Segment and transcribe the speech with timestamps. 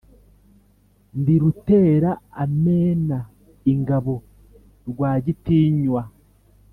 [1.19, 2.11] Ndi rutera
[2.43, 3.19] amena
[3.71, 4.15] ingabo
[4.89, 6.03] Rwagitinywa,